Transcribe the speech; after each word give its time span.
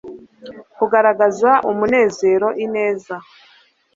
kugaragaza 0.77 1.51
umunezero, 1.71 2.47
ineza 2.65 3.15